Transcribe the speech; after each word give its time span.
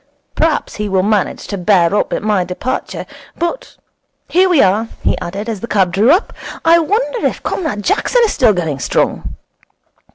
Perhaps 0.33 0.77
he 0.77 0.89
will 0.89 1.03
manage 1.03 1.45
to 1.45 1.59
bear 1.59 1.93
up 1.93 2.11
at 2.11 2.23
my 2.23 2.43
departure. 2.43 3.05
But 3.37 3.77
here 4.27 4.49
we 4.49 4.59
are,' 4.63 4.87
he 5.03 5.15
added, 5.19 5.47
as 5.47 5.59
the 5.59 5.67
cab 5.67 5.91
drew 5.91 6.09
up. 6.09 6.33
'I 6.65 6.79
wonder 6.79 7.27
if 7.27 7.43
Comrade 7.43 7.83
Jackson 7.83 8.23
is 8.25 8.33
still 8.33 8.51
going 8.53 8.79
strong.' 8.79 9.35